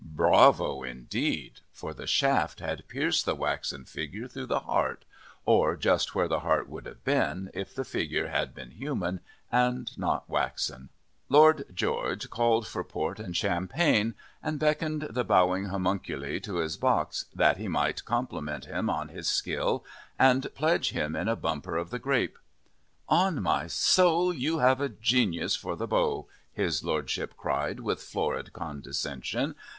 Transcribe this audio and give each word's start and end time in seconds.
Bravo 0.03 0.81
indeed! 0.81 1.59
For 1.71 1.93
the 1.93 2.07
shaft 2.07 2.59
had 2.59 2.87
pierced 2.87 3.27
the 3.27 3.35
waxen 3.35 3.85
figure 3.85 4.27
through 4.27 4.47
the 4.47 4.61
heart, 4.61 5.05
or 5.45 5.75
just 5.77 6.15
where 6.15 6.27
the 6.27 6.39
heart 6.39 6.67
would 6.67 6.87
have 6.87 7.03
been 7.03 7.51
if 7.53 7.75
the 7.75 7.85
figure 7.85 8.29
had 8.29 8.55
been 8.55 8.71
human 8.71 9.19
and 9.51 9.95
not 9.99 10.27
waxen. 10.27 10.89
Lord 11.29 11.65
George 11.71 12.31
called 12.31 12.65
for 12.65 12.83
port 12.83 13.19
and 13.19 13.37
champagne 13.37 14.15
and 14.41 14.57
beckoned 14.57 15.03
the 15.03 15.23
bowing 15.23 15.65
homuncule 15.65 16.39
to 16.45 16.55
his 16.55 16.77
box, 16.77 17.25
that 17.35 17.57
he 17.57 17.67
might 17.67 18.03
compliment 18.03 18.65
him 18.65 18.89
on 18.89 19.09
his 19.09 19.27
skill 19.27 19.85
and 20.17 20.47
pledge 20.55 20.93
him 20.93 21.15
in 21.15 21.27
a 21.27 21.35
bumper 21.35 21.77
of 21.77 21.91
the 21.91 21.99
grape. 21.99 22.39
"On 23.07 23.39
my 23.39 23.67
soul, 23.67 24.33
you 24.33 24.57
have 24.57 24.81
a 24.81 24.89
genius 24.89 25.55
for 25.55 25.75
the 25.75 25.85
bow," 25.85 26.27
his 26.51 26.83
Lordship 26.83 27.35
cried 27.37 27.81
with 27.81 28.01
florid 28.01 28.51
condescension. 28.51 29.53